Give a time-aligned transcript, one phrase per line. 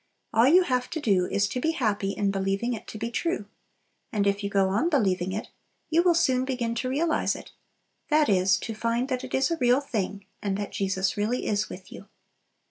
[0.33, 3.45] All you have to do is to be happy in believing it to be true.
[4.11, 5.49] And if you go on believing it,
[5.91, 7.51] you will soon begin to realize it;
[8.09, 11.69] that is, to find that it is a real thing, and that Jesus really is
[11.69, 12.07] with you.